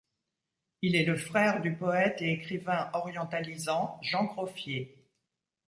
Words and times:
Il 0.81 0.95
est 0.95 1.05
le 1.05 1.15
frère 1.15 1.61
du 1.61 1.75
poète 1.75 2.23
et 2.23 2.31
écrivain 2.31 2.89
orientalisant 2.93 3.99
Jean 4.01 4.23
Groffier. 4.23 4.97